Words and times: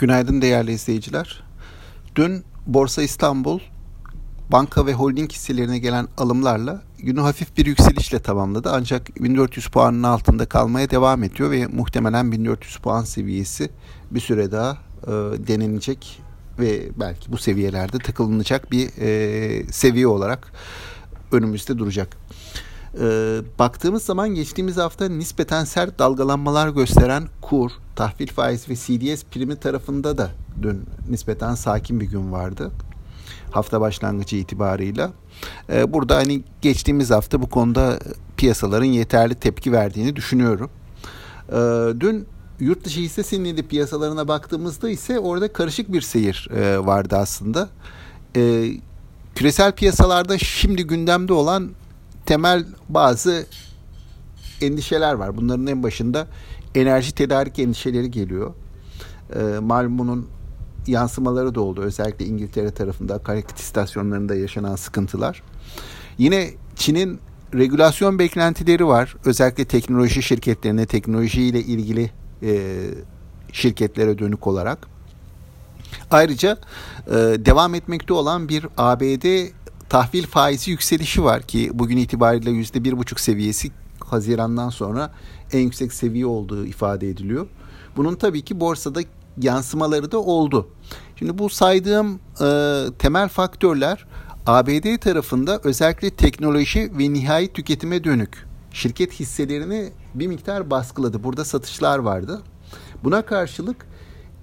Günaydın 0.00 0.42
değerli 0.42 0.72
izleyiciler. 0.72 1.42
Dün 2.16 2.44
Borsa 2.66 3.02
İstanbul 3.02 3.60
banka 4.52 4.86
ve 4.86 4.94
holding 4.94 5.32
hisselerine 5.32 5.78
gelen 5.78 6.08
alımlarla 6.16 6.82
günü 6.98 7.20
hafif 7.20 7.56
bir 7.56 7.66
yükselişle 7.66 8.18
tamamladı. 8.18 8.70
Ancak 8.72 9.22
1400 9.22 9.66
puanın 9.66 10.02
altında 10.02 10.46
kalmaya 10.46 10.90
devam 10.90 11.22
ediyor 11.22 11.50
ve 11.50 11.66
muhtemelen 11.66 12.32
1400 12.32 12.76
puan 12.76 13.04
seviyesi 13.04 13.70
bir 14.10 14.20
süre 14.20 14.52
daha 14.52 14.78
e, 15.06 15.10
denenecek 15.46 16.22
ve 16.58 16.88
belki 17.00 17.32
bu 17.32 17.38
seviyelerde 17.38 17.98
takılınacak 17.98 18.72
bir 18.72 18.90
e, 18.98 19.72
seviye 19.72 20.06
olarak 20.06 20.52
önümüzde 21.32 21.78
duracak. 21.78 22.16
E, 22.98 23.40
baktığımız 23.58 24.02
zaman 24.02 24.28
geçtiğimiz 24.28 24.76
hafta 24.76 25.08
nispeten 25.08 25.64
sert 25.64 25.98
dalgalanmalar 25.98 26.68
gösteren 26.68 27.28
kur, 27.42 27.70
tahvil 27.96 28.26
faiz 28.26 28.68
ve 28.68 28.76
CDS 28.76 29.24
primi 29.24 29.56
tarafında 29.56 30.18
da 30.18 30.30
dün 30.62 30.82
nispeten 31.08 31.54
sakin 31.54 32.00
bir 32.00 32.06
gün 32.06 32.32
vardı. 32.32 32.70
Hafta 33.50 33.80
başlangıcı 33.80 34.36
itibarıyla. 34.36 35.12
E, 35.72 35.92
burada 35.92 36.16
hani 36.16 36.42
geçtiğimiz 36.62 37.10
hafta 37.10 37.42
bu 37.42 37.50
konuda 37.50 37.98
piyasaların 38.36 38.84
yeterli 38.84 39.34
tepki 39.34 39.72
verdiğini 39.72 40.16
düşünüyorum. 40.16 40.70
E, 41.48 41.56
dün 42.00 42.26
yurt 42.60 42.84
dışı 42.84 43.00
hisse 43.00 43.22
senedi 43.22 43.62
piyasalarına 43.62 44.28
baktığımızda 44.28 44.90
ise 44.90 45.18
orada 45.18 45.52
karışık 45.52 45.92
bir 45.92 46.00
seyir 46.00 46.48
e, 46.56 46.86
vardı 46.86 47.16
aslında. 47.16 47.68
Küresel 49.34 49.72
piyasalarda 49.72 50.38
şimdi 50.38 50.86
gündemde 50.86 51.32
olan 51.32 51.70
temel 52.30 52.64
bazı 52.88 53.46
endişeler 54.60 55.14
var. 55.14 55.36
Bunların 55.36 55.66
en 55.66 55.82
başında 55.82 56.26
enerji 56.74 57.14
tedarik 57.14 57.58
endişeleri 57.58 58.10
geliyor. 58.10 58.54
E, 59.34 59.58
malumunun 59.58 60.28
yansımaları 60.86 61.54
da 61.54 61.60
oldu. 61.60 61.80
Özellikle 61.80 62.24
İngiltere 62.24 62.70
tarafında 62.70 63.14
akaryakıt 63.14 63.58
istasyonlarında 63.58 64.34
yaşanan 64.34 64.76
sıkıntılar. 64.76 65.42
Yine 66.18 66.50
Çin'in 66.76 67.20
regülasyon 67.54 68.18
beklentileri 68.18 68.86
var. 68.86 69.16
Özellikle 69.24 69.64
teknoloji 69.64 70.22
şirketlerine, 70.22 70.86
teknolojiyle 70.86 71.60
ilgili 71.60 72.10
e, 72.42 72.80
şirketlere 73.52 74.18
dönük 74.18 74.46
olarak. 74.46 74.78
Ayrıca 76.10 76.58
e, 77.06 77.12
devam 77.44 77.74
etmekte 77.74 78.12
olan 78.12 78.48
bir 78.48 78.66
ABD 78.76 79.50
tahvil 79.90 80.26
faizi 80.26 80.70
yükselişi 80.70 81.24
var 81.24 81.42
ki 81.42 81.70
bugün 81.74 81.96
itibariyle 81.96 82.50
yüzde 82.50 82.84
bir 82.84 82.98
buçuk 82.98 83.20
seviyesi 83.20 83.70
Haziran'dan 84.00 84.70
sonra 84.70 85.12
en 85.52 85.60
yüksek 85.60 85.92
seviye 85.92 86.26
olduğu 86.26 86.66
ifade 86.66 87.08
ediliyor. 87.08 87.46
Bunun 87.96 88.14
tabii 88.14 88.42
ki 88.42 88.60
borsada 88.60 89.00
yansımaları 89.42 90.12
da 90.12 90.18
oldu. 90.18 90.68
Şimdi 91.16 91.38
bu 91.38 91.48
saydığım 91.48 92.20
e, 92.40 92.86
temel 92.98 93.28
faktörler 93.28 94.06
ABD 94.46 94.96
tarafında 95.00 95.60
özellikle 95.64 96.10
teknoloji 96.10 96.92
ve 96.98 97.12
nihai 97.12 97.52
tüketime 97.52 98.04
dönük 98.04 98.46
şirket 98.72 99.12
hisselerini 99.12 99.92
bir 100.14 100.26
miktar 100.26 100.70
baskıladı. 100.70 101.24
Burada 101.24 101.44
satışlar 101.44 101.98
vardı. 101.98 102.42
Buna 103.04 103.22
karşılık 103.22 103.86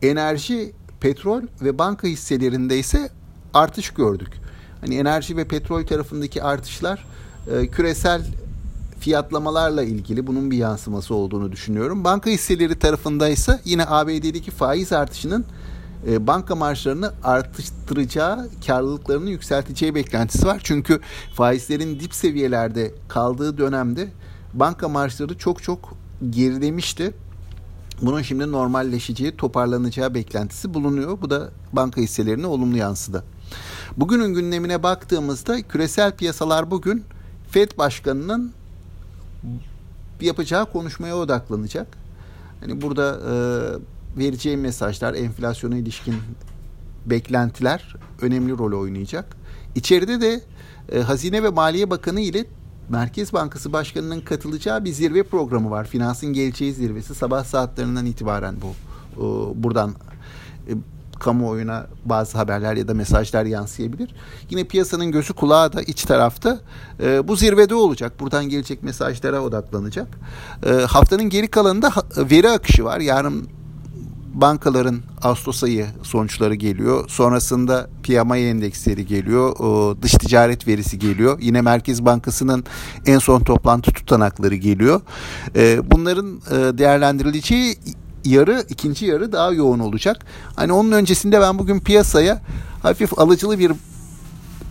enerji, 0.01 0.73
petrol 0.99 1.41
ve 1.61 1.77
banka 1.77 2.07
hisselerinde 2.07 2.79
ise 2.79 3.09
artış 3.53 3.89
gördük. 3.89 4.46
Hani 4.81 4.95
enerji 4.95 5.38
ve 5.38 5.47
petrol 5.47 5.86
tarafındaki 5.86 6.44
artışlar 6.44 7.06
e, 7.52 7.67
küresel 7.67 8.22
fiyatlamalarla 9.00 9.83
ilgili 9.83 10.28
bunun 10.28 10.52
bir 10.52 10.58
yansıması 10.58 11.16
olduğunu 11.16 11.52
düşünüyorum. 11.52 12.03
Banka 12.03 12.30
hisseleri 12.30 12.80
tarafında 12.80 13.30
ise 13.30 13.59
yine 13.66 13.86
ABD'deki 13.88 14.52
faiz 14.52 14.94
artışının 14.94 15.45
e, 16.08 16.28
banka 16.28 16.55
marjlarını 16.55 17.14
artıştıracağı, 17.23 18.50
karlılıklarını 18.67 19.30
yükselteceği 19.30 19.95
beklentisi 19.95 20.45
var. 20.45 20.61
Çünkü 20.64 21.00
faizlerin 21.33 22.00
dip 22.00 22.14
seviyelerde 22.14 22.92
kaldığı 23.08 23.58
dönemde 23.58 24.08
banka 24.54 24.89
marjları 24.89 25.37
çok 25.37 25.64
çok 25.64 25.93
gerilemişti. 26.30 27.14
Bunun 28.02 28.21
şimdi 28.21 28.52
normalleşeceği, 28.52 29.37
toparlanacağı 29.37 30.14
beklentisi 30.14 30.73
bulunuyor. 30.73 31.21
Bu 31.21 31.30
da 31.30 31.49
banka 31.73 32.02
hisselerine 32.02 32.48
olumlu 32.48 32.77
yansıdı. 32.77 33.23
Bugünün 33.98 34.33
gündemine 34.33 34.83
baktığımızda 34.83 35.61
küresel 35.61 36.11
piyasalar 36.11 36.71
bugün 36.71 37.03
Fed 37.49 37.71
Başkanı'nın 37.77 38.52
yapacağı 40.21 40.71
konuşmaya 40.71 41.17
odaklanacak. 41.17 41.87
Hani 42.59 42.81
burada 42.81 43.20
e, 43.20 43.33
vereceği 44.20 44.58
mesajlar, 44.58 45.14
enflasyona 45.14 45.77
ilişkin 45.77 46.15
beklentiler 47.05 47.95
önemli 48.21 48.58
rol 48.58 48.81
oynayacak. 48.81 49.36
İçeride 49.75 50.21
de 50.21 50.42
e, 50.92 50.99
Hazine 50.99 51.43
ve 51.43 51.49
Maliye 51.49 51.89
Bakanı 51.89 52.21
ile 52.21 52.45
Merkez 52.89 53.33
Bankası 53.33 53.73
Başkanı'nın 53.73 54.21
katılacağı 54.21 54.86
bir 54.86 54.92
zirve 54.92 55.23
programı 55.23 55.71
var. 55.71 55.87
Finansın 55.87 56.33
geleceği 56.33 56.73
zirvesi 56.73 57.15
sabah 57.15 57.43
saatlerinden 57.43 58.05
itibaren 58.05 58.55
bu 58.61 58.73
e, 59.15 59.64
buradan 59.64 59.93
e, 60.67 60.71
kamuoyuna 61.20 61.88
bazı 62.05 62.38
haberler 62.38 62.76
ya 62.76 62.88
da 62.88 62.94
mesajlar 62.94 63.45
yansıyabilir. 63.45 64.16
Yine 64.50 64.64
piyasanın 64.64 65.11
gözü 65.11 65.33
kulağı 65.33 65.73
da 65.73 65.82
iç 65.82 66.04
tarafta 66.04 66.60
e, 67.04 67.28
bu 67.28 67.36
zirvede 67.36 67.76
olacak. 67.76 68.20
Buradan 68.20 68.50
gelecek 68.50 68.83
mesajlara 68.83 69.42
odaklanacak. 69.42 70.08
E, 70.66 70.72
haftanın 70.72 71.30
geri 71.30 71.48
kalanında 71.48 71.92
veri 72.17 72.50
akışı 72.50 72.83
var. 72.83 73.00
Yarın 73.00 73.48
bankaların 74.33 75.00
Ağustos 75.23 75.64
ayı 75.64 75.86
sonuçları 76.04 76.55
geliyor. 76.55 77.10
Sonrasında 77.10 77.89
PMI 78.04 78.39
endeksleri 78.39 79.05
geliyor. 79.05 79.60
O 79.60 79.98
dış 80.02 80.11
ticaret 80.11 80.67
verisi 80.67 80.99
geliyor. 80.99 81.38
Yine 81.42 81.61
Merkez 81.61 82.05
Bankası'nın 82.05 82.64
en 83.05 83.20
son 83.20 83.39
toplantı 83.39 83.92
tutanakları 83.92 84.55
geliyor. 84.55 85.02
Bunların 85.84 86.42
e, 86.52 86.78
değerlendirileceği 86.78 87.76
yarı 88.30 88.65
ikinci 88.70 89.05
yarı 89.05 89.32
daha 89.32 89.52
yoğun 89.52 89.80
olacak. 89.80 90.26
Hani 90.55 90.73
onun 90.73 90.92
öncesinde 90.92 91.42
ben 91.42 91.60
bugün 91.60 91.80
piyasaya 91.80 92.42
hafif 92.83 93.20
alıcılı 93.20 93.60
bir 93.60 93.71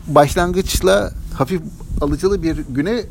başlangıçla 0.07 1.13
hafif 1.35 1.61
alıcılı 2.01 2.43
bir 2.43 2.57
güne 2.69 3.03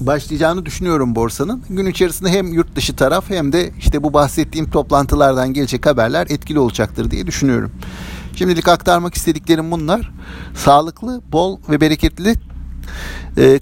başlayacağını 0.00 0.66
düşünüyorum 0.66 1.14
borsanın. 1.14 1.62
Gün 1.70 1.86
içerisinde 1.86 2.30
hem 2.30 2.52
yurt 2.52 2.76
dışı 2.76 2.96
taraf 2.96 3.30
hem 3.30 3.52
de 3.52 3.70
işte 3.78 4.02
bu 4.02 4.12
bahsettiğim 4.12 4.70
toplantılardan 4.70 5.52
gelecek 5.52 5.86
haberler 5.86 6.26
etkili 6.30 6.58
olacaktır 6.58 7.10
diye 7.10 7.26
düşünüyorum. 7.26 7.72
Şimdilik 8.36 8.68
aktarmak 8.68 9.14
istediklerim 9.14 9.70
bunlar. 9.70 10.12
Sağlıklı, 10.54 11.22
bol 11.32 11.58
ve 11.70 11.80
bereketli 11.80 12.34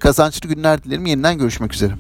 kazançlı 0.00 0.48
günler 0.48 0.84
dilerim. 0.84 1.06
Yeniden 1.06 1.38
görüşmek 1.38 1.74
üzere. 1.74 1.92